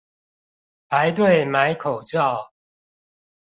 [0.89, 2.51] 排隊買口罩